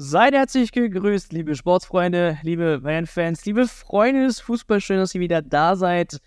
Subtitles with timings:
[0.00, 4.84] Seid herzlich gegrüßt, liebe Sportsfreunde, liebe Bayern-Fans, liebe Freunde des Fußballs.
[4.84, 6.20] Schön, dass ihr wieder da seid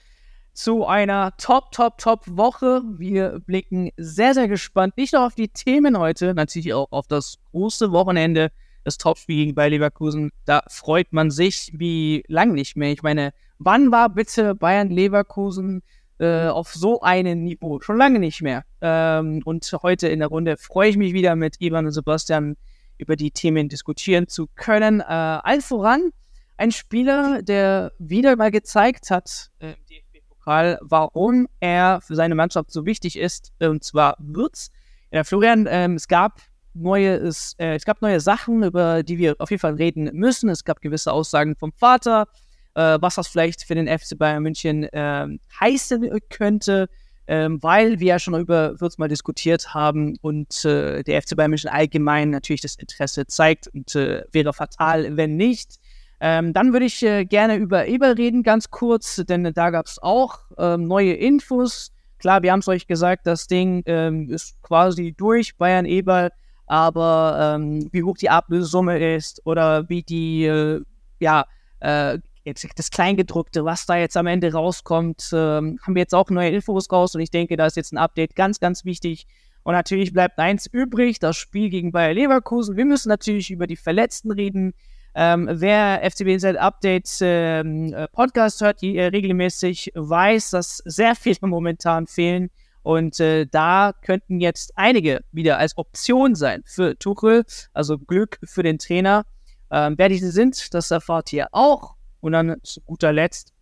[0.51, 2.81] zu einer Top, Top, Top Woche.
[2.97, 7.37] Wir blicken sehr, sehr gespannt nicht nur auf die Themen heute, natürlich auch auf das
[7.51, 8.51] große Wochenende,
[8.83, 10.31] das Topspiel gegen Bayer Leverkusen.
[10.43, 12.91] Da freut man sich wie lang nicht mehr.
[12.91, 15.81] Ich meine, wann war bitte Bayern Leverkusen
[16.19, 17.79] äh, auf so einem Niveau?
[17.79, 18.65] Schon lange nicht mehr.
[18.81, 22.57] Ähm, und heute in der Runde freue ich mich wieder mit Ivan und Sebastian
[23.01, 25.01] über die Themen diskutieren zu können.
[25.01, 26.11] Äh, allen voran
[26.57, 32.71] ein Spieler, der wieder mal gezeigt hat äh, im DFB-Pokal, warum er für seine Mannschaft
[32.71, 34.69] so wichtig ist, und zwar Würz.
[35.11, 36.39] Ja, Florian, ähm, es gab
[36.75, 40.49] neue, es, äh, es gab neue Sachen, über die wir auf jeden Fall reden müssen.
[40.49, 42.27] Es gab gewisse Aussagen vom Vater,
[42.75, 46.87] äh, was das vielleicht für den FC Bayern München ähm, heißen könnte
[47.31, 51.51] ähm, weil wir ja schon über Würz mal diskutiert haben und äh, der FC Bayern
[51.51, 55.79] München allgemein natürlich das Interesse zeigt und äh, wäre fatal, wenn nicht.
[56.19, 59.97] Ähm, dann würde ich äh, gerne über Eber reden, ganz kurz, denn da gab es
[59.97, 61.93] auch ähm, neue Infos.
[62.19, 66.31] Klar, wir haben es euch gesagt, das Ding ähm, ist quasi durch, Bayern Eber,
[66.65, 70.81] aber ähm, wie hoch die Ablösesumme ist oder wie die, äh,
[71.21, 71.45] ja,
[71.79, 76.49] äh, das Kleingedruckte, was da jetzt am Ende rauskommt, ähm, haben wir jetzt auch neue
[76.49, 79.27] Infos raus und ich denke, da ist jetzt ein Update ganz, ganz wichtig.
[79.63, 82.77] Und natürlich bleibt eins übrig, das Spiel gegen Bayer Leverkusen.
[82.77, 84.73] Wir müssen natürlich über die Verletzten reden.
[85.13, 91.37] Ähm, wer FCBZ Update ähm, äh, Podcast hört, die äh, regelmäßig weiß, dass sehr viele
[91.41, 92.49] momentan fehlen.
[92.81, 97.43] Und äh, da könnten jetzt einige wieder als Option sein für Tuchel.
[97.73, 99.25] Also Glück für den Trainer.
[99.69, 101.95] Ähm, wer diese sind, das erfahrt ihr auch.
[102.21, 103.53] Und dann zu guter Letzt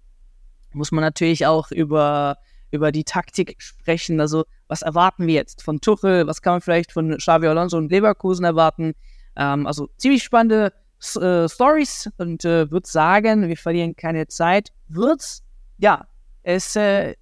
[0.74, 2.38] muss man natürlich auch über,
[2.72, 4.20] über die Taktik sprechen.
[4.22, 6.28] Also, was erwarten wir jetzt von Tuchel?
[6.28, 8.94] Was kann man vielleicht von Xavi Alonso und Leverkusen erwarten?
[9.36, 10.74] Ähm, also, ziemlich spannende
[11.16, 14.72] äh, Stories und äh, würde sagen, wir verlieren keine Zeit.
[14.90, 15.44] Wird's,
[15.78, 16.06] ja,
[16.44, 17.16] es äh,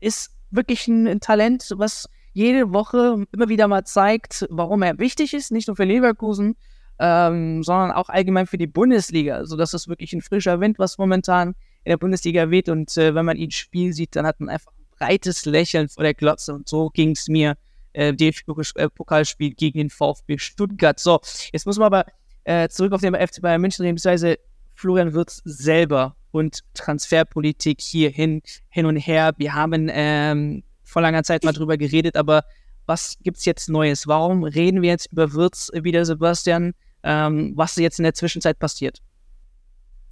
[0.00, 5.34] ist wirklich ein, ein Talent, was jede Woche immer wieder mal zeigt, warum er wichtig
[5.34, 6.56] ist, nicht nur für Leverkusen,
[7.00, 9.36] ähm, sondern auch allgemein für die Bundesliga.
[9.36, 12.68] Also das ist wirklich ein frischer Wind, was momentan in der Bundesliga weht.
[12.68, 16.04] Und äh, wenn man ihn spielen sieht, dann hat man einfach ein breites Lächeln vor
[16.04, 16.52] der Glotze.
[16.52, 17.56] Und so ging es mir
[17.94, 21.00] äh, DFB-Pokalspiel gegen den VfB Stuttgart.
[21.00, 21.20] So,
[21.52, 22.04] jetzt muss man aber
[22.44, 24.38] äh, zurück auf den FC Bayern München reden, beziehungsweise
[24.74, 29.32] Florian Wirtz selber und Transferpolitik hier hin, hin und her.
[29.38, 32.44] Wir haben ähm, vor langer Zeit mal drüber geredet, aber
[32.84, 34.06] was gibt es jetzt Neues?
[34.06, 36.74] Warum reden wir jetzt über Wirtz wieder, Sebastian?
[37.02, 39.00] Ähm, was jetzt in der Zwischenzeit passiert.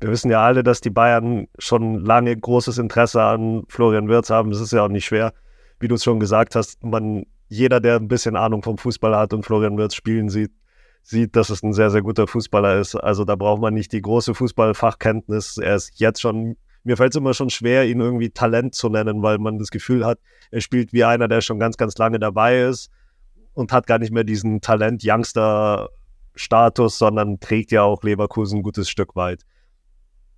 [0.00, 4.52] Wir wissen ja alle, dass die Bayern schon lange großes Interesse an Florian Wirtz haben.
[4.52, 5.32] Es ist ja auch nicht schwer,
[5.80, 6.82] wie du es schon gesagt hast.
[6.84, 10.52] Man, jeder, der ein bisschen Ahnung vom Fußball hat und Florian Wirtz spielen sieht,
[11.02, 12.94] sieht, dass es ein sehr, sehr guter Fußballer ist.
[12.94, 15.56] Also da braucht man nicht die große Fußballfachkenntnis.
[15.56, 19.22] Er ist jetzt schon, mir fällt es immer schon schwer, ihn irgendwie Talent zu nennen,
[19.22, 20.20] weil man das Gefühl hat,
[20.50, 22.90] er spielt wie einer, der schon ganz, ganz lange dabei ist
[23.54, 25.88] und hat gar nicht mehr diesen Talent-Youngster
[26.38, 29.42] Status, sondern trägt ja auch Leverkusen ein gutes Stück weit.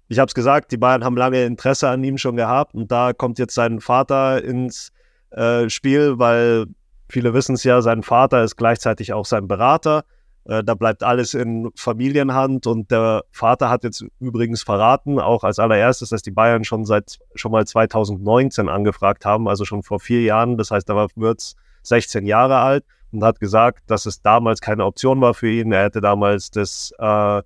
[0.08, 3.12] Ich habe es gesagt, die Bayern haben lange Interesse an ihm schon gehabt und da
[3.12, 4.90] kommt jetzt sein Vater ins
[5.30, 6.66] äh, Spiel, weil
[7.08, 10.04] viele wissen es ja, sein Vater ist gleichzeitig auch sein Berater.
[10.46, 15.60] Äh, da bleibt alles in Familienhand und der Vater hat jetzt übrigens verraten, auch als
[15.60, 20.22] allererstes, dass die Bayern schon seit schon mal 2019 angefragt haben, also schon vor vier
[20.22, 20.56] Jahren.
[20.56, 24.84] Das heißt, da war Würz 16 Jahre alt und hat gesagt, dass es damals keine
[24.84, 25.72] Option war für ihn.
[25.72, 27.42] Er hätte damals das äh,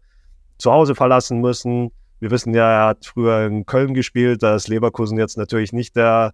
[0.59, 1.91] Zuhause verlassen müssen.
[2.21, 4.43] Wir wissen ja, er hat früher in Köln gespielt.
[4.43, 6.33] Da ist Leverkusen jetzt natürlich nicht der,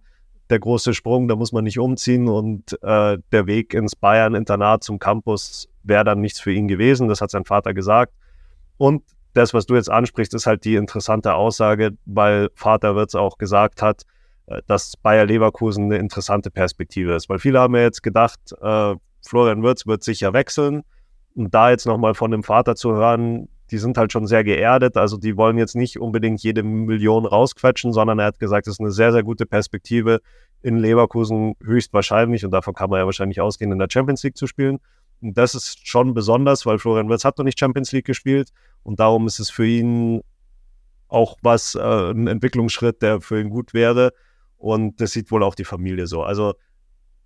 [0.49, 1.27] der große Sprung.
[1.27, 2.27] Da muss man nicht umziehen.
[2.27, 7.07] Und äh, der Weg ins Bayern-Internat zum Campus wäre dann nichts für ihn gewesen.
[7.07, 8.13] Das hat sein Vater gesagt.
[8.77, 9.03] Und
[9.33, 13.81] das, was du jetzt ansprichst, ist halt die interessante Aussage, weil Vater Wirtz auch gesagt
[13.81, 14.03] hat,
[14.47, 17.29] äh, dass Bayer Leverkusen eine interessante Perspektive ist.
[17.29, 18.95] Weil viele haben ja jetzt gedacht, äh,
[19.25, 20.83] Florian Wirtz wird sicher wechseln.
[21.35, 24.97] Und da jetzt nochmal von dem Vater zu hören, die sind halt schon sehr geerdet.
[24.97, 28.79] Also die wollen jetzt nicht unbedingt jede Million rausquetschen, sondern er hat gesagt, es ist
[28.81, 30.19] eine sehr, sehr gute Perspektive
[30.61, 34.45] in Leverkusen höchstwahrscheinlich, und davon kann man ja wahrscheinlich ausgehen, in der Champions League zu
[34.45, 34.79] spielen.
[35.21, 38.51] Und das ist schon besonders, weil Florian Wirtz hat noch nicht Champions League gespielt
[38.83, 40.21] und darum ist es für ihn
[41.07, 44.13] auch was, äh, ein Entwicklungsschritt, der für ihn gut wäre.
[44.57, 46.23] Und das sieht wohl auch die Familie so.
[46.23, 46.53] Also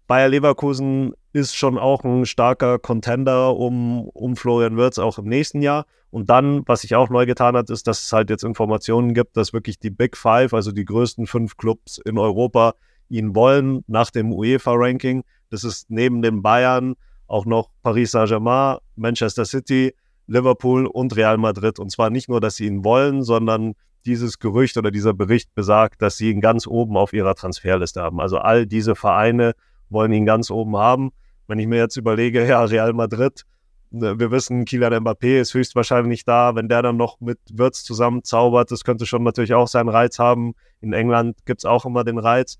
[0.08, 5.62] Bayer Leverkusen ist schon auch ein starker Contender um, um Florian Wirtz auch im nächsten
[5.62, 5.86] Jahr.
[6.12, 9.36] Und dann, was sich auch neu getan hat, ist, dass es halt jetzt Informationen gibt,
[9.36, 12.76] dass wirklich die Big Five, also die größten fünf Clubs in Europa,
[13.10, 15.24] ihn wollen nach dem UEFA-Ranking.
[15.50, 16.96] Das ist neben den Bayern
[17.28, 19.94] auch noch Paris Saint-Germain, Manchester City,
[20.28, 21.80] Liverpool und Real Madrid.
[21.80, 23.74] Und zwar nicht nur, dass sie ihn wollen, sondern
[24.06, 28.22] dieses Gerücht oder dieser Bericht besagt, dass sie ihn ganz oben auf ihrer Transferliste haben.
[28.22, 29.54] Also all diese Vereine
[29.90, 31.12] wollen ihn ganz oben haben.
[31.48, 33.46] Wenn ich mir jetzt überlege, ja, Real Madrid,
[33.92, 36.56] ne, wir wissen, Kylian Mbappé ist höchstwahrscheinlich da.
[36.56, 40.54] Wenn der dann noch mit Wirtz zusammenzaubert, das könnte schon natürlich auch seinen Reiz haben.
[40.82, 42.58] In England gibt es auch immer den Reiz.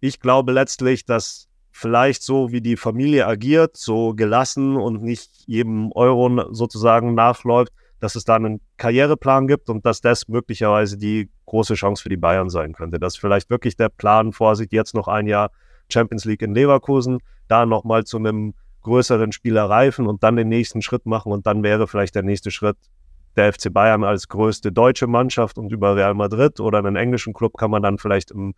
[0.00, 5.92] Ich glaube letztlich, dass vielleicht so, wie die Familie agiert, so gelassen und nicht jedem
[5.92, 11.74] Euro sozusagen nachläuft, dass es da einen Karriereplan gibt und dass das möglicherweise die große
[11.74, 12.98] Chance für die Bayern sein könnte.
[12.98, 15.50] Dass vielleicht wirklich der Plan vorsieht, jetzt noch ein Jahr
[15.90, 17.18] Champions League in Leverkusen,
[17.48, 21.62] da nochmal zu einem größeren Spieler reifen und dann den nächsten Schritt machen und dann
[21.62, 22.76] wäre vielleicht der nächste Schritt
[23.36, 27.56] der FC Bayern als größte deutsche Mannschaft und über Real Madrid oder einen englischen Club
[27.58, 28.54] kann man dann vielleicht im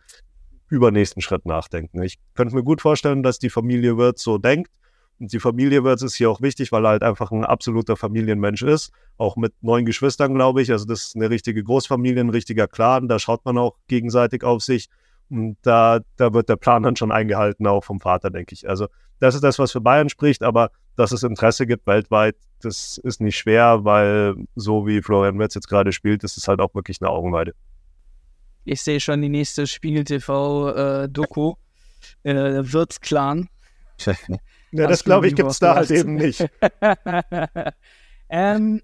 [0.69, 2.01] übernächsten Schritt nachdenken.
[2.03, 4.71] Ich könnte mir gut vorstellen, dass die Familie Wirtz so denkt.
[5.19, 8.61] Und die Familie Wirtz ist hier auch wichtig, weil er halt einfach ein absoluter Familienmensch
[8.61, 8.91] ist.
[9.17, 10.71] Auch mit neun Geschwistern, glaube ich.
[10.71, 13.09] Also das ist eine richtige Großfamilie, ein richtiger Clan.
[13.09, 14.87] Da schaut man auch gegenseitig auf sich.
[15.29, 18.67] Und da, da wird der Plan dann schon eingehalten, auch vom Vater, denke ich.
[18.67, 18.87] Also
[19.19, 23.21] das ist das, was für Bayern spricht, aber dass es Interesse gibt weltweit, das ist
[23.21, 27.01] nicht schwer, weil so wie Florian Wirtz jetzt gerade spielt, ist es halt auch wirklich
[27.01, 27.53] eine Augenweide.
[28.65, 31.53] Ich sehe schon die nächste Spiegel TV-Doku.
[32.23, 33.49] Äh, äh, Wirtz-Clan.
[34.71, 36.45] ja, das glaube ich, gibt es da halt eben nicht.
[38.29, 38.81] ähm,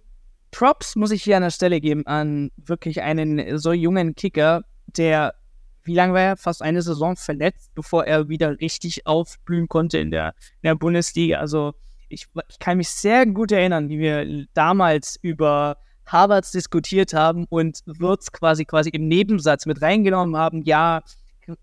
[0.51, 5.35] Props muss ich hier an der Stelle geben an wirklich einen so jungen Kicker, der,
[5.85, 6.37] wie lange war er?
[6.37, 11.39] Fast eine Saison verletzt, bevor er wieder richtig aufblühen konnte in der, in der Bundesliga.
[11.39, 11.73] Also
[12.09, 17.81] ich, ich kann mich sehr gut erinnern, wie wir damals über Harvards diskutiert haben und
[17.85, 21.01] Wirtz quasi quasi im Nebensatz mit reingenommen haben, ja,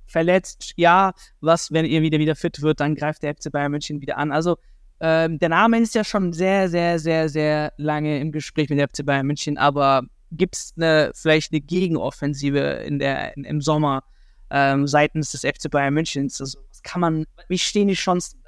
[0.07, 4.01] verletzt, ja, was, wenn ihr wieder wieder fit wird, dann greift der FC Bayern München
[4.01, 4.33] wieder an.
[4.33, 4.57] Also
[5.01, 8.89] ähm, der Name ist ja schon sehr, sehr, sehr, sehr lange im Gespräch mit der
[8.89, 14.05] FC Bayern München, aber gibt es eine, vielleicht eine Gegenoffensive in der, in, im Sommer
[14.51, 16.41] ähm, seitens des FC Bayern Münchens?
[16.41, 18.43] Also, was kann man, wie stehen die Chancen?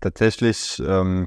[0.00, 1.26] Tatsächlich ähm,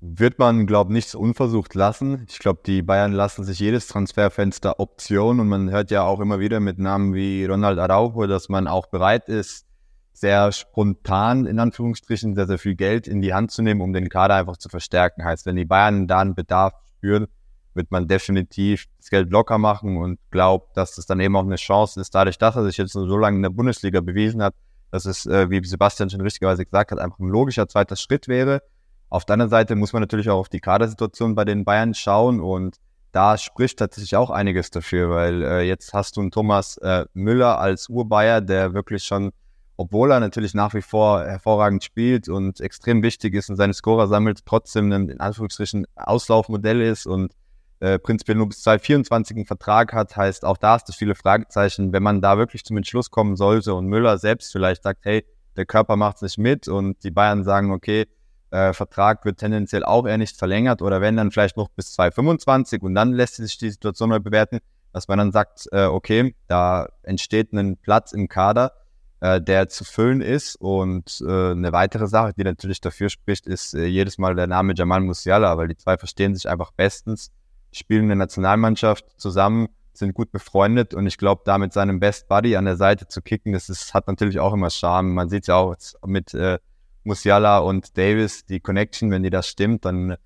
[0.00, 2.26] wird man, glaube ich, nichts unversucht lassen.
[2.28, 6.40] Ich glaube, die Bayern lassen sich jedes Transferfenster Option und man hört ja auch immer
[6.40, 9.66] wieder mit Namen wie Ronald Araujo, dass man auch bereit ist,
[10.12, 14.08] sehr spontan, in Anführungsstrichen, sehr, sehr viel Geld in die Hand zu nehmen, um den
[14.08, 15.24] Kader einfach zu verstärken.
[15.24, 17.26] Heißt, wenn die Bayern da einen Bedarf spüren,
[17.76, 21.56] wird man definitiv das Geld locker machen und glaubt, dass das dann eben auch eine
[21.56, 24.54] Chance ist, dadurch, dass er sich jetzt so lange in der Bundesliga bewiesen hat,
[24.90, 28.62] dass es, äh, wie Sebastian schon richtigerweise gesagt hat, einfach ein logischer zweiter Schritt wäre.
[29.08, 32.40] Auf der anderen Seite muss man natürlich auch auf die Kadersituation bei den Bayern schauen
[32.40, 32.78] und
[33.12, 37.58] da spricht tatsächlich auch einiges dafür, weil äh, jetzt hast du einen Thomas äh, Müller
[37.58, 39.32] als Urbayer, der wirklich schon,
[39.76, 44.08] obwohl er natürlich nach wie vor hervorragend spielt und extrem wichtig ist und seine Scorer
[44.08, 47.32] sammelt, trotzdem ein in Anführungsstrichen Auslaufmodell ist und
[47.80, 51.92] äh, prinzipiell nur bis 2024 einen Vertrag hat, heißt auch da ist es viele Fragezeichen,
[51.92, 55.24] wenn man da wirklich zum Entschluss kommen sollte und Müller selbst vielleicht sagt, hey,
[55.56, 58.06] der Körper macht es nicht mit und die Bayern sagen, okay,
[58.50, 62.82] äh, Vertrag wird tendenziell auch eher nicht verlängert oder wenn dann vielleicht noch bis 2025
[62.82, 64.60] und dann lässt sich die Situation neu bewerten,
[64.92, 68.72] dass man dann sagt, äh, okay, da entsteht ein Platz im Kader,
[69.20, 73.74] äh, der zu füllen ist und äh, eine weitere Sache, die natürlich dafür spricht, ist
[73.74, 77.32] äh, jedes Mal der Name Jamal Musiala, weil die zwei verstehen sich einfach bestens,
[77.78, 82.28] spielen in der Nationalmannschaft zusammen, sind gut befreundet und ich glaube, da mit seinem Best
[82.28, 85.14] Buddy an der Seite zu kicken, das ist, hat natürlich auch immer Charme.
[85.14, 86.58] Man sieht ja auch mit äh,
[87.04, 90.16] Musiala und Davis, die Connection, wenn die das stimmt, dann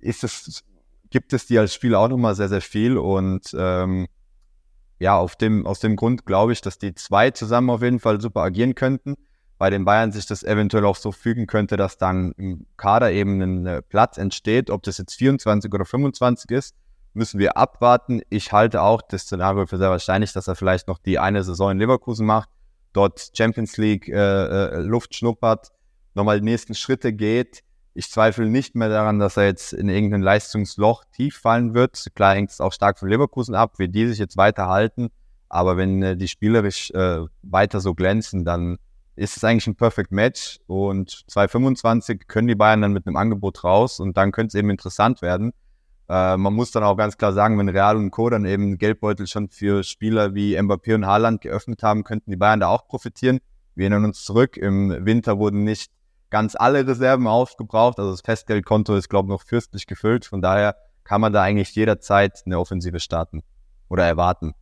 [0.00, 0.62] ist es,
[1.10, 2.98] gibt es die als Spieler auch nochmal sehr, sehr viel.
[2.98, 4.06] Und ähm,
[4.98, 8.20] ja, auf dem, aus dem Grund glaube ich, dass die zwei zusammen auf jeden Fall
[8.20, 9.16] super agieren könnten.
[9.58, 13.40] Bei den Bayern sich das eventuell auch so fügen könnte, dass dann im Kader eben
[13.40, 14.70] ein äh, Platz entsteht.
[14.70, 16.74] Ob das jetzt 24 oder 25 ist,
[17.14, 18.20] müssen wir abwarten.
[18.28, 21.70] Ich halte auch das Szenario für sehr wahrscheinlich, dass er vielleicht noch die eine Saison
[21.70, 22.50] in Leverkusen macht,
[22.92, 25.72] dort Champions League äh, äh, Luft schnuppert
[26.16, 27.62] nochmal die nächsten Schritte geht.
[27.94, 32.06] Ich zweifle nicht mehr daran, dass er jetzt in irgendein Leistungsloch tief fallen wird.
[32.14, 35.08] Klar hängt es auch stark von Leverkusen ab, wie die sich jetzt weiter halten.
[35.48, 38.78] Aber wenn äh, die spielerisch äh, weiter so glänzen, dann
[39.16, 40.60] ist es eigentlich ein Perfect Match.
[40.66, 44.70] Und 2,25 können die Bayern dann mit einem Angebot raus und dann könnte es eben
[44.70, 45.52] interessant werden.
[46.08, 48.30] Äh, man muss dann auch ganz klar sagen, wenn Real und Co.
[48.30, 52.60] dann eben Geldbeutel schon für Spieler wie Mbappé und Haaland geöffnet haben, könnten die Bayern
[52.60, 53.40] da auch profitieren.
[53.74, 55.90] Wir erinnern uns zurück, im Winter wurden nicht
[56.30, 57.98] ganz alle Reserven aufgebraucht.
[57.98, 60.24] Also das Festgeldkonto ist, glaube ich, noch fürstlich gefüllt.
[60.26, 63.42] Von daher kann man da eigentlich jederzeit eine Offensive starten
[63.88, 64.54] oder erwarten.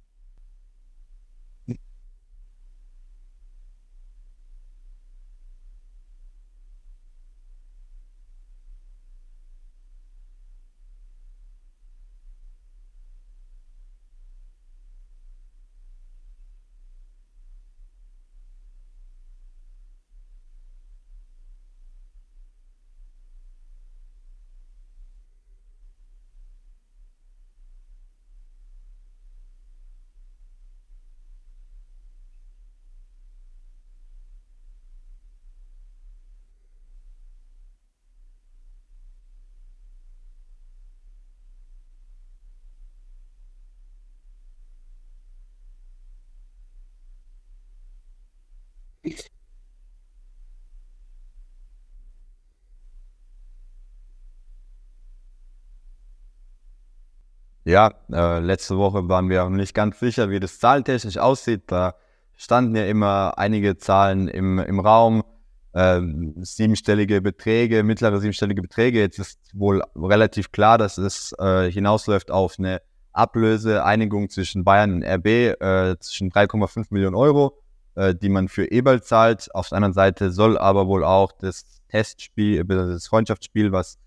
[57.64, 61.62] Ja, äh, letzte Woche waren wir nicht ganz sicher, wie das zahlentechnisch aussieht.
[61.68, 61.94] Da
[62.36, 65.24] standen ja immer einige Zahlen im, im Raum,
[65.72, 66.00] äh,
[66.42, 69.00] siebenstellige Beträge, mittlere siebenstellige Beträge.
[69.00, 72.82] Jetzt ist wohl relativ klar, dass es äh, hinausläuft auf eine
[73.14, 77.62] Ablöseeinigung zwischen Bayern und RB äh, zwischen 3,5 Millionen Euro,
[77.94, 79.54] äh, die man für Eberl zahlt.
[79.54, 83.98] Auf der anderen Seite soll aber wohl auch das Testspiel, äh, das Freundschaftsspiel, was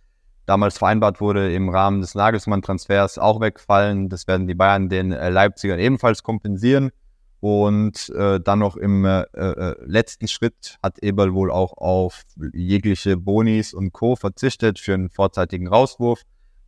[0.47, 4.09] damals vereinbart wurde im Rahmen des Nagelsmann-Transfers, auch wegfallen.
[4.09, 6.89] Das werden die Bayern den äh, Leipzigern ebenfalls kompensieren.
[7.39, 13.15] Und äh, dann noch im äh, äh, letzten Schritt hat Eberl wohl auch auf jegliche
[13.15, 14.15] Bonis und Co.
[14.15, 16.23] verzichtet für einen vorzeitigen Rauswurf.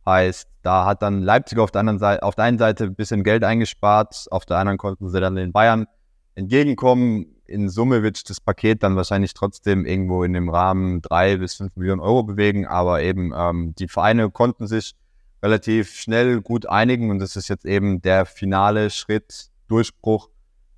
[0.06, 3.24] Heißt, da hat dann Leipzig auf der anderen Seite, auf der einen Seite ein bisschen
[3.24, 5.86] Geld eingespart, auf der anderen konnten sie dann den Bayern
[6.34, 7.36] entgegenkommen.
[7.46, 11.74] In Summe wird das Paket dann wahrscheinlich trotzdem irgendwo in dem Rahmen drei bis fünf
[11.76, 14.94] Millionen Euro bewegen, aber eben ähm, die Vereine konnten sich
[15.42, 20.28] relativ schnell gut einigen und das ist jetzt eben der finale Schritt, Durchbruch,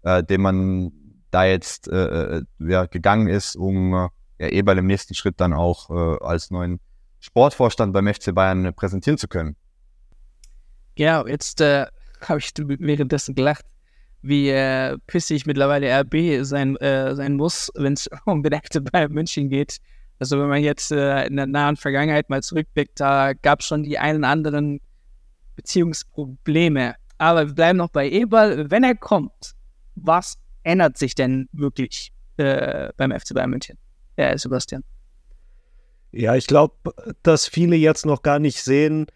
[0.03, 0.93] äh, den man
[1.31, 5.41] da jetzt äh, äh ja, gegangen ist, um äh, ja, eh bei dem nächsten Schritt
[5.41, 6.81] dann auch äh, als neuen
[7.21, 9.57] Sportvorstand beim FC Bayern präsentieren zu können.
[10.97, 11.87] Ja, jetzt äh,
[12.21, 13.65] habe ich währenddessen gelacht,
[14.23, 19.13] wie äh, pissig mittlerweile RB sein, äh, sein muss, wenn es um den FC Bayern
[19.13, 19.79] München geht.
[20.19, 23.83] Also wenn man jetzt äh, in der nahen Vergangenheit mal zurückblickt, da gab es schon
[23.83, 24.81] die einen anderen
[25.57, 26.95] Beziehungsprobleme.
[27.19, 28.71] Aber wir bleiben noch bei Eberl.
[28.71, 29.55] Wenn er kommt,
[29.97, 33.77] was ändert sich denn wirklich äh, beim FC Bayern München?
[34.17, 34.85] Ja, Sebastian.
[36.13, 36.75] Ja, ich glaube,
[37.23, 39.07] dass viele jetzt noch gar nicht sehen,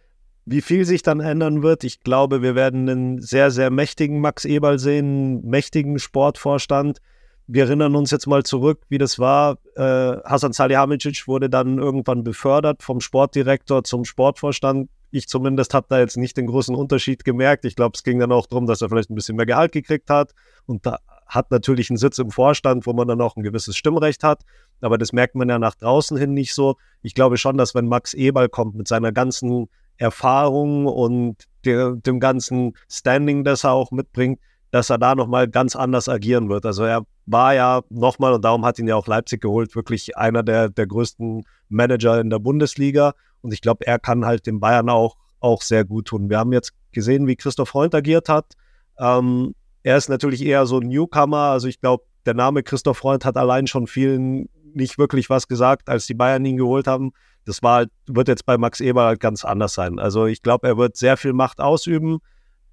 [0.47, 1.83] wie viel sich dann ändern wird.
[1.83, 7.01] Ich glaube, wir werden einen sehr, sehr mächtigen Max Eberl sehen, mächtigen Sportvorstand.
[7.49, 9.59] Wir erinnern uns jetzt mal zurück, wie das war.
[9.75, 14.89] Äh, Hasan Salihamidzic wurde dann irgendwann befördert vom Sportdirektor zum Sportvorstand.
[15.11, 17.65] Ich zumindest habe da jetzt nicht den großen Unterschied gemerkt.
[17.65, 20.11] Ich glaube, es ging dann auch darum, dass er vielleicht ein bisschen mehr Gehalt gekriegt
[20.11, 20.33] hat.
[20.67, 24.23] Und da hat natürlich einen Sitz im Vorstand, wo man dann auch ein gewisses Stimmrecht
[24.23, 24.43] hat.
[24.81, 26.77] Aber das merkt man ja nach draußen hin nicht so.
[27.03, 32.21] Ich glaube schon, dass wenn Max Eberl kommt mit seiner ganzen Erfahrung und der, dem
[32.21, 36.67] ganzen Standing, das er auch mitbringt, dass er da nochmal ganz anders agieren wird.
[36.67, 40.43] Also er war ja nochmal, und darum hat ihn ja auch Leipzig geholt, wirklich einer
[40.43, 43.15] der, der größten Manager in der Bundesliga.
[43.41, 46.31] Und ich glaube, er kann halt den Bayern auch, auch sehr gut tun.
[46.31, 48.55] Wir haben jetzt gesehen, wie Christoph Freund agiert hat.
[48.99, 51.51] Ähm, er ist natürlich eher so ein Newcomer.
[51.51, 55.89] Also ich glaube, der Name Christoph Freund hat allein schon vielen nicht wirklich was gesagt,
[55.89, 57.13] als die Bayern ihn geholt haben.
[57.47, 59.99] Das war, wird jetzt bei Max Eber halt ganz anders sein.
[59.99, 62.19] Also ich glaube, er wird sehr viel Macht ausüben.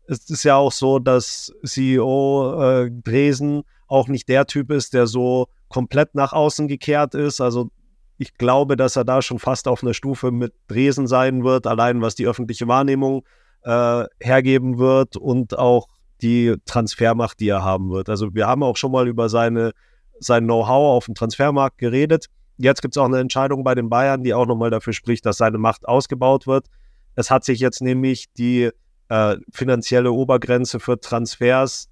[0.07, 5.07] Es ist ja auch so, dass CEO äh, Dresen auch nicht der Typ ist, der
[5.07, 7.39] so komplett nach außen gekehrt ist.
[7.39, 7.69] Also
[8.17, 12.01] ich glaube, dass er da schon fast auf einer Stufe mit Dresen sein wird, allein
[12.01, 13.23] was die öffentliche Wahrnehmung
[13.63, 15.87] äh, hergeben wird und auch
[16.21, 18.09] die Transfermacht, die er haben wird.
[18.09, 19.71] Also wir haben auch schon mal über seine,
[20.19, 22.27] sein Know-how auf dem Transfermarkt geredet.
[22.63, 25.36] Jetzt gibt es auch eine Entscheidung bei den Bayern, die auch nochmal dafür spricht, dass
[25.36, 26.67] seine Macht ausgebaut wird.
[27.13, 28.70] Es hat sich jetzt nämlich die
[29.10, 31.89] äh, finanzielle Obergrenze für Transfers,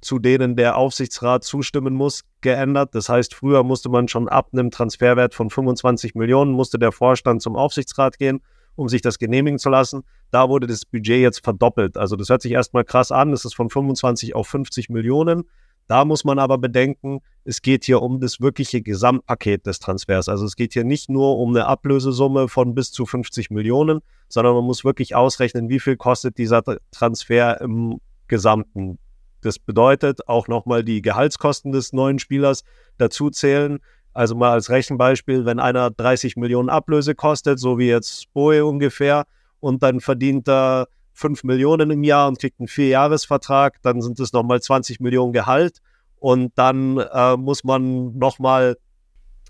[0.00, 2.94] zu denen der Aufsichtsrat zustimmen muss, geändert.
[2.94, 7.42] Das heißt, früher musste man schon ab einem Transferwert von 25 Millionen, musste der Vorstand
[7.42, 8.42] zum Aufsichtsrat gehen,
[8.76, 10.04] um sich das genehmigen zu lassen.
[10.30, 11.96] Da wurde das Budget jetzt verdoppelt.
[11.96, 13.32] Also das hört sich erstmal krass an.
[13.32, 15.48] Das ist von 25 auf 50 Millionen.
[15.92, 20.30] Da muss man aber bedenken, es geht hier um das wirkliche Gesamtpaket des Transfers.
[20.30, 24.54] Also es geht hier nicht nur um eine Ablösesumme von bis zu 50 Millionen, sondern
[24.54, 28.98] man muss wirklich ausrechnen, wie viel kostet dieser Transfer im Gesamten.
[29.42, 32.64] Das bedeutet auch nochmal die Gehaltskosten des neuen Spielers
[32.96, 33.78] dazu zählen.
[34.14, 39.26] Also mal als Rechenbeispiel, wenn einer 30 Millionen Ablöse kostet, so wie jetzt Boe ungefähr,
[39.60, 44.32] und dann verdient er 5 Millionen im Jahr und kriegt einen Vierjahresvertrag, dann sind es
[44.32, 45.80] nochmal 20 Millionen Gehalt
[46.18, 48.76] und dann äh, muss man nochmal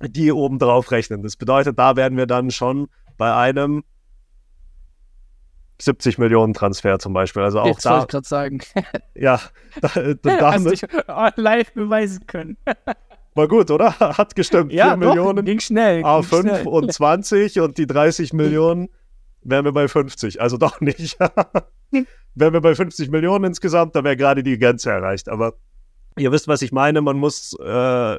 [0.01, 1.23] die oben drauf rechnen.
[1.23, 3.85] Das bedeutet, da werden wir dann schon bei einem
[5.81, 7.43] 70 Millionen Transfer zum Beispiel.
[7.43, 7.93] Also auch Jetzt da.
[7.93, 8.61] wollte ich gerade sagen.
[9.15, 9.41] Ja,
[9.81, 10.83] da, da Hast dich
[11.37, 12.57] live beweisen können.
[13.35, 13.99] War gut, oder?
[13.99, 14.73] Hat gestimmt.
[14.73, 16.03] Ja, 4 doch, Millionen ging schnell.
[16.05, 16.67] A5 ging schnell.
[16.67, 18.89] und 20 und die 30 Millionen
[19.45, 20.41] wären wir bei 50.
[20.41, 21.19] Also doch nicht.
[22.35, 25.29] wären wir bei 50 Millionen insgesamt, da wäre gerade die Grenze erreicht.
[25.29, 25.55] Aber
[26.19, 27.01] ihr wisst, was ich meine.
[27.01, 28.19] Man muss äh,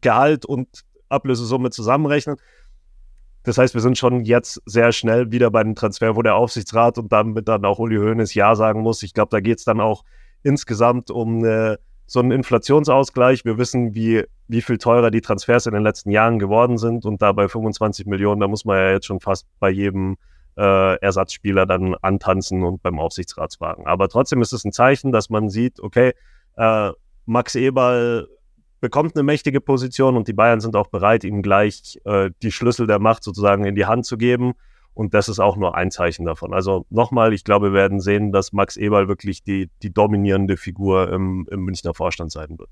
[0.00, 0.68] Gehalt und
[1.08, 2.36] Ablösesumme zusammenrechnen.
[3.44, 6.96] Das heißt, wir sind schon jetzt sehr schnell wieder bei dem Transfer, wo der Aufsichtsrat
[6.98, 9.02] und damit dann auch Uli Hoeneß Ja sagen muss.
[9.02, 10.04] Ich glaube, da geht es dann auch
[10.44, 11.76] insgesamt um äh,
[12.06, 13.44] so einen Inflationsausgleich.
[13.44, 17.04] Wir wissen, wie, wie viel teurer die Transfers in den letzten Jahren geworden sind.
[17.04, 20.16] Und da bei 25 Millionen, da muss man ja jetzt schon fast bei jedem
[20.56, 23.86] äh, Ersatzspieler dann antanzen und beim Aufsichtsratswagen.
[23.86, 26.12] Aber trotzdem ist es ein Zeichen, dass man sieht, okay,
[26.56, 26.90] äh,
[27.24, 28.28] Max Eberl
[28.80, 32.86] bekommt eine mächtige Position und die Bayern sind auch bereit, ihm gleich äh, die Schlüssel
[32.86, 34.54] der Macht sozusagen in die Hand zu geben.
[34.94, 36.52] Und das ist auch nur ein Zeichen davon.
[36.52, 41.10] Also nochmal, ich glaube, wir werden sehen, dass Max Eberl wirklich die, die dominierende Figur
[41.10, 42.68] im, im Münchner Vorstand sein wird.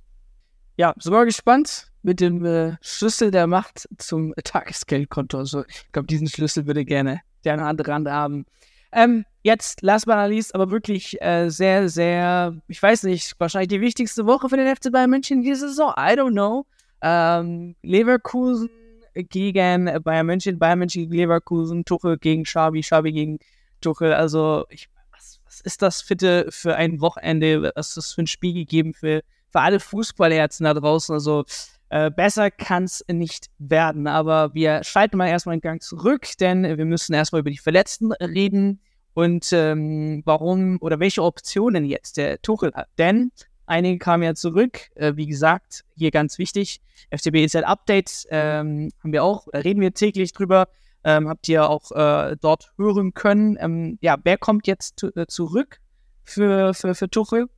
[0.76, 5.38] Ja, sind wir gespannt mit dem äh, Schlüssel der Macht zum Tagesgeldkonto.
[5.38, 8.46] Also ich glaube, diesen Schlüssel würde gerne der eine andere Hand haben.
[8.92, 13.68] Ähm, jetzt, last but not least, aber wirklich äh, sehr, sehr, ich weiß nicht, wahrscheinlich
[13.68, 15.92] die wichtigste Woche für den FC Bayern München diese Saison.
[15.96, 16.66] I don't know.
[17.02, 18.68] Ähm, Leverkusen
[19.14, 23.38] gegen Bayern München, Bayern München gegen Leverkusen, Tuchel gegen Schabi, Schabi gegen
[23.80, 24.12] Tuchel.
[24.12, 27.72] Also, ich, was, was ist das bitte für ein Wochenende?
[27.74, 31.14] Was ist das für ein Spiel gegeben für, für alle Fußballherzen da draußen?
[31.14, 31.44] Also,
[31.90, 34.06] äh, besser kann es nicht werden.
[34.06, 38.12] Aber wir schalten mal erstmal einen Gang zurück, denn wir müssen erstmal über die Verletzten
[38.12, 38.80] reden
[39.14, 42.88] und ähm, warum oder welche Optionen jetzt der Tuchel hat.
[42.96, 43.32] Denn
[43.66, 44.90] einige kamen ja zurück.
[44.94, 46.80] Äh, wie gesagt, hier ganz wichtig,
[47.10, 50.68] FCB ein Update, ähm, haben wir auch, reden wir täglich drüber.
[51.02, 53.56] Ähm, habt ihr auch äh, dort hören können.
[53.58, 55.80] Ähm, ja, wer kommt jetzt äh, zurück
[56.22, 57.48] für, für, für Tuchel?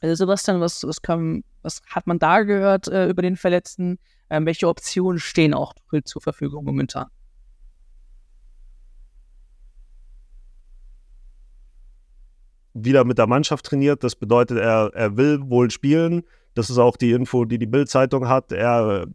[0.00, 3.98] Äh, Sebastian, was, was, kam, was hat man da gehört äh, über den Verletzten?
[4.28, 7.06] Ähm, welche Optionen stehen auch zur Verfügung momentan?
[12.74, 14.04] Wieder mit der Mannschaft trainiert.
[14.04, 16.24] Das bedeutet, er, er will wohl spielen.
[16.54, 18.52] Das ist auch die Info, die die Bild-Zeitung hat.
[18.52, 19.06] Er,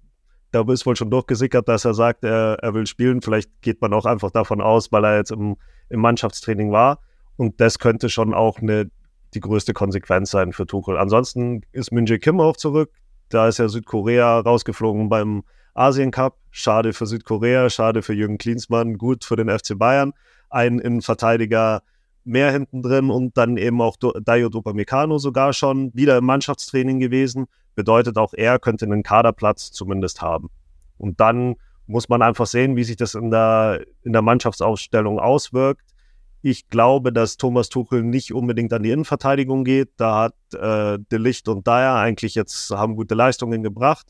[0.51, 3.21] da ist wohl schon durchgesickert, dass er sagt, er, er will spielen.
[3.21, 5.57] Vielleicht geht man auch einfach davon aus, weil er jetzt im,
[5.89, 6.99] im Mannschaftstraining war.
[7.37, 8.89] Und das könnte schon auch eine
[9.33, 10.97] die größte Konsequenz sein für Tuchel.
[10.97, 12.91] Ansonsten ist Min Kim auch zurück.
[13.29, 16.37] Da ist ja Südkorea rausgeflogen beim Asien Cup.
[16.49, 20.13] Schade für Südkorea, schade für Jürgen Klinsmann, gut für den FC Bayern.
[20.49, 21.81] Ein Innenverteidiger
[22.23, 27.47] mehr hinten drin und dann eben auch Dayo Dupamecano sogar schon wieder im Mannschaftstraining gewesen.
[27.73, 30.49] Bedeutet auch er könnte einen Kaderplatz zumindest haben.
[30.97, 31.55] Und dann
[31.87, 35.90] muss man einfach sehen, wie sich das in der, in der Mannschaftsausstellung auswirkt.
[36.43, 39.91] Ich glaube, dass Thomas Tuchel nicht unbedingt an die Innenverteidigung geht.
[39.97, 44.07] Da hat äh, De Licht und Dyer eigentlich jetzt haben gute Leistungen gebracht.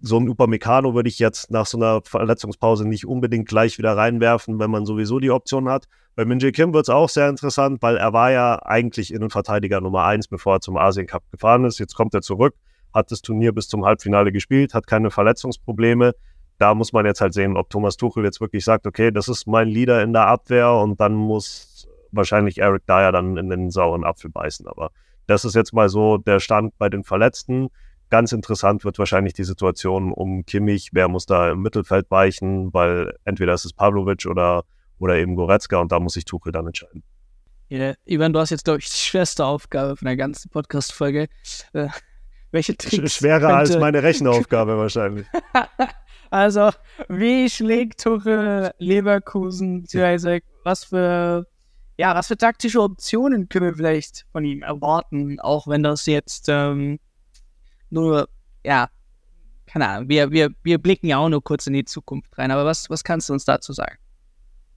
[0.00, 4.58] So ein Upamecano würde ich jetzt nach so einer Verletzungspause nicht unbedingt gleich wieder reinwerfen,
[4.58, 5.88] wenn man sowieso die Option hat.
[6.14, 10.04] Bei Minji Kim wird es auch sehr interessant, weil er war ja eigentlich Innenverteidiger Nummer
[10.04, 11.78] eins, bevor er zum Asien Cup gefahren ist.
[11.78, 12.54] Jetzt kommt er zurück,
[12.94, 16.14] hat das Turnier bis zum Halbfinale gespielt, hat keine Verletzungsprobleme
[16.60, 19.46] da muss man jetzt halt sehen, ob Thomas Tuchel jetzt wirklich sagt, okay, das ist
[19.46, 24.04] mein Leader in der Abwehr und dann muss wahrscheinlich Eric Dyer dann in den sauren
[24.04, 24.66] Apfel beißen.
[24.68, 24.90] Aber
[25.26, 27.68] das ist jetzt mal so der Stand bei den Verletzten.
[28.10, 30.90] Ganz interessant wird wahrscheinlich die Situation um Kimmich.
[30.92, 32.74] Wer muss da im Mittelfeld weichen?
[32.74, 34.64] Weil entweder ist es Pavlovic oder,
[34.98, 37.02] oder eben Goretzka und da muss sich Tuchel dann entscheiden.
[37.68, 41.28] Ja, Ivan, du hast jetzt, glaube ich, die schwerste Aufgabe von der ganzen Podcast-Folge.
[41.72, 41.88] Äh,
[42.50, 43.56] welche Tricks Schwerer könnte...
[43.56, 45.26] als meine Rechenaufgabe wahrscheinlich.
[46.30, 46.70] Also,
[47.08, 49.84] wie schlägt Tuchel Leverkusen?
[50.62, 51.46] Was für,
[51.98, 56.48] ja, was für taktische Optionen können wir vielleicht von ihm erwarten, auch wenn das jetzt
[56.48, 57.00] ähm,
[57.90, 58.28] nur,
[58.64, 58.88] ja,
[59.66, 62.64] keine Ahnung, wir, wir, wir blicken ja auch nur kurz in die Zukunft rein, aber
[62.64, 63.96] was, was kannst du uns dazu sagen?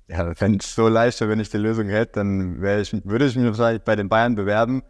[0.08, 3.36] Ja, wenn es so leicht wäre, wenn ich die Lösung hätte, dann ich, würde ich
[3.36, 4.84] mich wahrscheinlich bei den Bayern bewerben.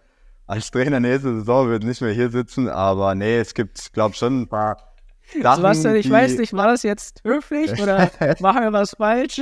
[0.46, 4.14] Als Trainer nächste Saison würde ich nicht mehr hier sitzen, aber nee, es gibt, glaube
[4.14, 4.93] ich, schon ein paar
[5.42, 9.42] Sachen, Sebastian, ich weiß nicht, war das jetzt höflich oder machen wir was falsch?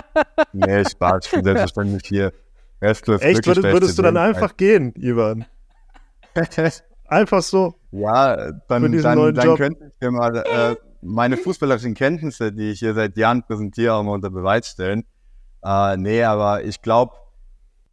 [0.52, 2.32] nee, Spaß, ich bin selbstverständlich hier.
[2.80, 5.46] Echt, würdest, würdest du dann einfach gehen, Ivan?
[7.06, 7.74] einfach so.
[7.90, 12.94] Ja, dann, dann, dann könnte ich dir mal äh, meine fußballerischen Kenntnisse, die ich hier
[12.94, 15.04] seit Jahren präsentiere, auch mal unter Beweis stellen.
[15.64, 17.14] Äh, nee, aber ich glaube,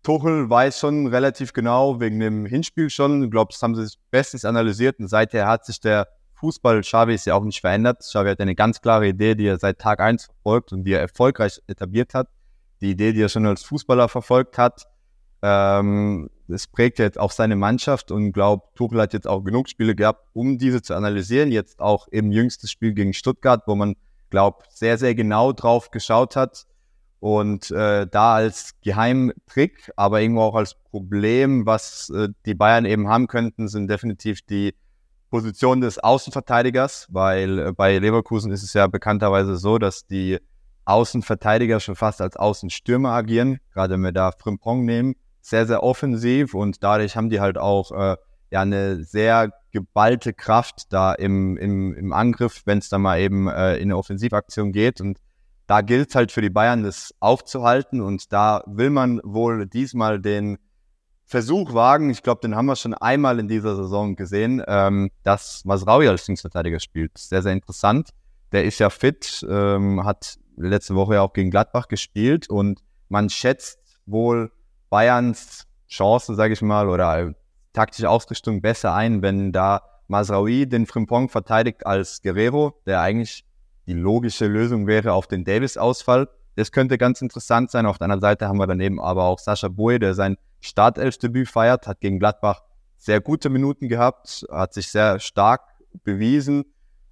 [0.03, 4.43] Tuchel weiß schon relativ genau, wegen dem Hinspiel schon, ich glaube, das haben sie bestens
[4.43, 6.07] analysiert und seither hat sich der
[6.43, 7.99] Fußball, Xavi ist ja auch nicht verändert.
[8.01, 10.99] Xavi hat eine ganz klare Idee, die er seit Tag 1 verfolgt und die er
[10.99, 12.27] erfolgreich etabliert hat.
[12.81, 14.83] Die Idee, die er schon als Fußballer verfolgt hat.
[15.41, 19.95] Ähm, das prägt jetzt auch seine Mannschaft und glaube, Tuchel hat jetzt auch genug Spiele
[19.95, 21.49] gehabt, um diese zu analysieren.
[21.49, 23.95] Jetzt auch im jüngsten Spiel gegen Stuttgart, wo man,
[24.29, 26.65] glaube sehr, sehr genau drauf geschaut hat.
[27.21, 33.07] Und äh, da als Geheimtrick, aber irgendwo auch als Problem, was äh, die Bayern eben
[33.07, 34.75] haben könnten, sind definitiv die
[35.33, 40.37] Position des Außenverteidigers, weil äh, bei Leverkusen ist es ja bekannterweise so, dass die
[40.85, 46.53] Außenverteidiger schon fast als Außenstürmer agieren, gerade wenn wir da Frimpong nehmen, sehr, sehr offensiv
[46.53, 48.15] und dadurch haben die halt auch äh,
[48.51, 53.47] ja eine sehr geballte Kraft da im, im, im Angriff, wenn es dann mal eben
[53.47, 55.17] äh, in eine Offensivaktion geht und
[55.65, 60.21] da gilt es halt für die Bayern, das aufzuhalten und da will man wohl diesmal
[60.21, 60.59] den
[61.33, 65.65] Versuch wagen, ich glaube, den haben wir schon einmal in dieser Saison gesehen, ähm, dass
[65.65, 67.17] Masraui als Linksverteidiger spielt.
[67.17, 68.09] Sehr, sehr interessant.
[68.51, 73.31] Der ist ja fit, ähm, hat letzte Woche ja auch gegen Gladbach gespielt und man
[73.31, 74.51] schätzt wohl
[74.91, 77.33] Bayerns Chance, sage ich mal, oder
[77.73, 83.43] taktische Ausrichtung besser ein, wenn da Masraoui den Frimpong verteidigt als Guerrero, der eigentlich
[83.87, 86.29] die logische Lösung wäre auf den Davis-Ausfall.
[86.55, 87.87] Das könnte ganz interessant sein.
[87.87, 91.87] Auf der anderen Seite haben wir daneben aber auch Sascha Boye, der sein Startelfdebüt feiert,
[91.87, 92.63] hat gegen Gladbach
[92.97, 95.61] sehr gute Minuten gehabt, hat sich sehr stark
[96.03, 96.65] bewiesen,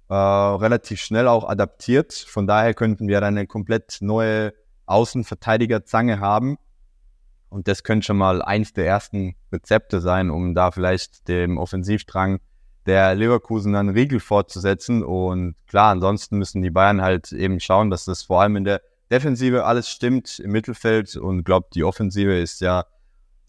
[0.08, 2.12] äh, relativ schnell auch adaptiert.
[2.12, 4.54] Von daher könnten wir dann eine komplett neue
[4.86, 6.56] Außenverteidiger-Zange haben.
[7.48, 12.40] Und das könnte schon mal eins der ersten Rezepte sein, um da vielleicht dem Offensivdrang
[12.86, 15.04] der Leverkusen dann Riegel fortzusetzen.
[15.04, 18.80] Und klar, ansonsten müssen die Bayern halt eben schauen, dass das vor allem in der
[19.10, 21.16] Defensive alles stimmt, im Mittelfeld.
[21.16, 22.86] Und glaubt, die Offensive ist ja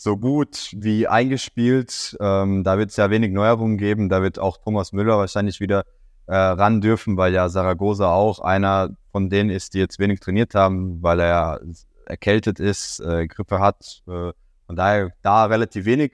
[0.03, 2.15] so gut wie eingespielt.
[2.19, 4.09] Ähm, da wird es ja wenig Neuerungen geben.
[4.09, 5.85] Da wird auch Thomas Müller wahrscheinlich wieder
[6.27, 10.55] äh, ran dürfen, weil ja Saragosa auch einer von denen ist, die jetzt wenig trainiert
[10.55, 11.61] haben, weil er
[12.05, 14.03] erkältet ist, äh, Grippe hat.
[14.07, 14.33] Äh,
[14.67, 16.11] von daher da relativ wenig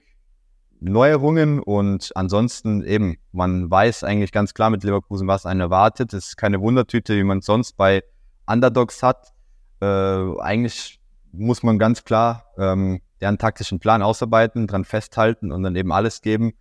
[0.80, 6.14] Neuerungen und ansonsten eben, man weiß eigentlich ganz klar mit Leverkusen, was einen erwartet.
[6.14, 8.02] Es ist keine Wundertüte, wie man es sonst bei
[8.46, 9.32] Underdogs hat.
[9.82, 11.00] Äh, eigentlich
[11.32, 16.22] muss man ganz klar ähm, deren taktischen Plan ausarbeiten, dran festhalten und dann eben alles
[16.22, 16.54] geben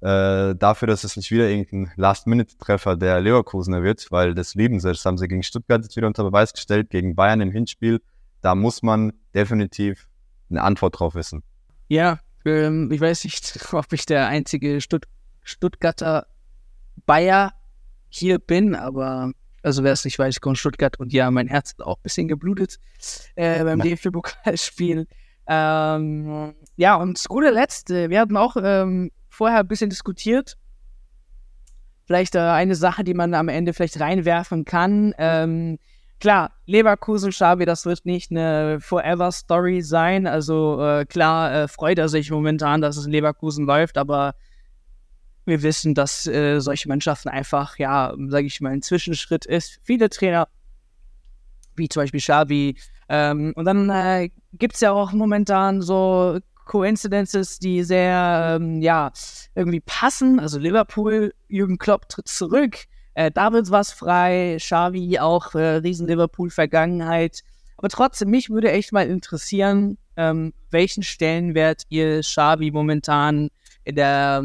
[0.00, 4.88] äh, dafür, dass es nicht wieder irgendein Last-Minute-Treffer der Leverkusener wird, weil das lieben sie.
[4.88, 8.00] Das haben sie gegen Stuttgart jetzt wieder unter Beweis gestellt, gegen Bayern im Hinspiel.
[8.42, 10.06] Da muss man definitiv
[10.50, 11.42] eine Antwort drauf wissen.
[11.88, 15.06] Ja, ähm, ich weiß nicht, ob ich der einzige Stutt
[15.42, 16.26] Stuttgarter
[17.06, 17.52] Bayer
[18.08, 21.70] hier bin, aber also wer es nicht weiß, ich komme Stuttgart und ja, mein Herz
[21.70, 22.78] hat auch ein bisschen geblutet
[23.36, 25.06] äh, beim DFB-Pokalspiel.
[25.46, 30.56] Ähm, ja, und zu guter Letzt, wir hatten auch ähm, vorher ein bisschen diskutiert.
[32.06, 35.14] Vielleicht äh, eine Sache, die man am Ende vielleicht reinwerfen kann.
[35.18, 35.78] Ähm,
[36.20, 40.26] klar, Leverkusen, Schabi, das wird nicht eine Forever-Story sein.
[40.26, 44.34] Also äh, klar äh, freut er sich momentan, dass es in Leverkusen läuft, aber
[45.46, 49.78] wir wissen, dass äh, solche Mannschaften einfach, ja, sage ich mal, ein Zwischenschritt ist.
[49.84, 50.48] Viele Trainer,
[51.76, 52.76] wie zum Beispiel Xavi,
[53.08, 59.12] ähm, und dann äh, gibt es ja auch momentan so Coincidences, die sehr, ähm, ja,
[59.54, 60.40] irgendwie passen.
[60.40, 66.06] Also Liverpool, Jürgen Klopp tritt zurück, äh, da wird was frei, Xavi auch äh, riesen
[66.06, 67.42] Liverpool-Vergangenheit.
[67.78, 73.48] Aber trotzdem, mich würde echt mal interessieren, ähm, welchen Stellenwert ihr Xavi momentan
[73.84, 74.42] in der,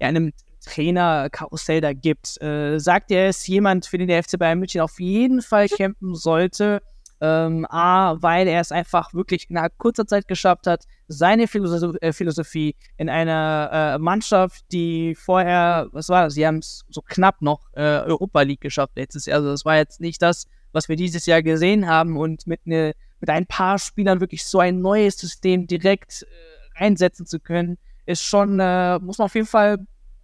[0.00, 2.40] ja, in einem Trainerkarussell da gibt.
[2.42, 6.14] Äh, sagt er, ist jemand, für den der FC Bayern München auf jeden Fall kämpfen
[6.14, 6.82] sollte?
[7.22, 12.76] Ähm, A, weil er es einfach wirklich in kurzer Zeit geschafft hat, seine äh, Philosophie
[12.96, 17.68] in einer äh, Mannschaft, die vorher, was war das, sie haben es so knapp noch
[17.74, 19.38] äh, Europa League geschafft letztes Jahr.
[19.38, 22.94] Also das war jetzt nicht das, was wir dieses Jahr gesehen haben und mit, ne,
[23.20, 28.22] mit ein paar Spielern wirklich so ein neues System direkt äh, reinsetzen zu können, ist
[28.22, 29.78] schon, äh, muss man auf jeden Fall,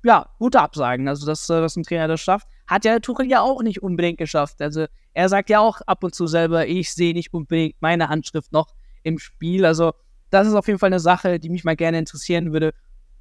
[0.07, 1.09] ja, gute Absagen.
[1.09, 2.47] Also, dass, äh, dass ein Trainer das schafft.
[2.69, 4.63] Hat ja Tuchel ja auch nicht unbedingt geschafft.
[4.63, 8.53] Also, er sagt ja auch ab und zu selber, ich sehe nicht unbedingt meine Handschrift
[8.53, 8.69] noch
[9.03, 9.67] im Spiel.
[9.67, 9.93] Also,
[10.31, 12.73] das ist auf jeden Fall eine Sache, die mich mal gerne interessieren würde,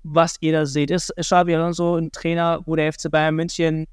[0.04, 0.92] was ihr da seht.
[0.92, 3.88] Ist Xabi Alonso ein Trainer, wo der FC Bayern München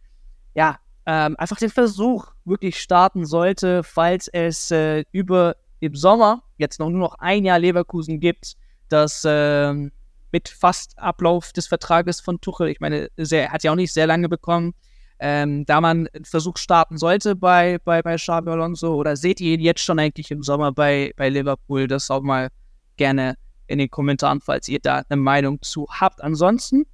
[0.54, 6.78] ja ähm, einfach den Versuch wirklich starten sollte, falls es äh, über im Sommer jetzt
[6.78, 8.54] noch nur noch ein Jahr Leverkusen gibt,
[8.90, 9.90] das äh,
[10.32, 14.06] mit fast Ablauf des Vertrages von Tuchel, ich meine, er hat ja auch nicht sehr
[14.06, 14.74] lange bekommen,
[15.18, 19.54] ähm, da man einen Versuch starten sollte bei, bei, bei Xabi Alonso oder seht ihr
[19.54, 21.86] ihn jetzt schon eigentlich im Sommer bei, bei Liverpool?
[21.86, 22.48] Das auch mal
[22.96, 23.36] gerne
[23.68, 26.20] in den Kommentaren, falls ihr da eine Meinung zu habt.
[26.20, 26.86] Ansonsten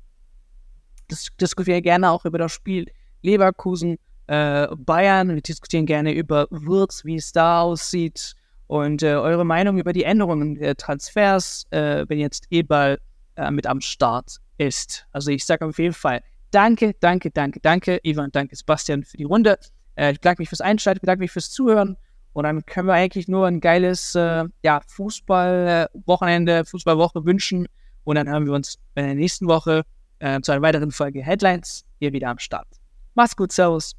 [1.11, 2.87] dis diskutieren gerne auch über das Spiel
[3.23, 5.35] Leverkusen, äh, Bayern.
[5.35, 8.35] Wir diskutieren gerne über Würz, wie es da aussieht
[8.67, 12.99] und äh, eure Meinung über die Änderungen der Transfers, äh, wenn jetzt Ebal
[13.39, 15.07] äh, mit am Start ist.
[15.13, 16.21] Also ich sage auf jeden Fall
[16.51, 19.59] Danke, danke, danke, danke, Ivan, danke, Sebastian, für die Runde.
[19.97, 21.97] Äh, ich bedanke mich fürs Einschalten, bedanke mich fürs Zuhören.
[22.33, 27.67] Und dann können wir eigentlich nur ein geiles äh, ja, Fußball-Wochenende, Fußballwoche wünschen.
[28.05, 29.83] Und dann hören wir uns in der nächsten Woche
[30.21, 32.69] äh, zu einer weiteren Folge Headlines hier wieder am Start.
[33.15, 33.95] Macht's gut, Servus.